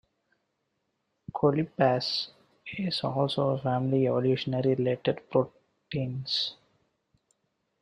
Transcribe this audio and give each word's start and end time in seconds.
Colipase 1.31 2.29
is 2.79 3.03
also 3.03 3.49
a 3.51 3.59
family 3.61 4.07
of 4.07 4.15
evolutionarily 4.23 4.75
related 4.79 5.21
proteins. 5.29 6.55